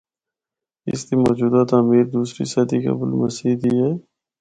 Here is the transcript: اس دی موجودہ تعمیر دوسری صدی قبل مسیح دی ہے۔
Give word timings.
اس 0.89 1.01
دی 1.07 1.15
موجودہ 1.25 1.61
تعمیر 1.69 2.05
دوسری 2.15 2.43
صدی 2.53 2.77
قبل 2.85 3.09
مسیح 3.21 3.53
دی 3.61 3.73
ہے۔ 3.81 3.91